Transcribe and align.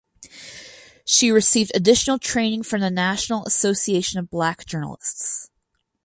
She 1.05 1.29
received 1.29 1.73
additional 1.75 2.17
training 2.17 2.63
from 2.63 2.81
the 2.81 2.89
National 2.89 3.45
Association 3.45 4.17
of 4.19 4.31
Black 4.31 4.65
Journalists. 4.65 5.51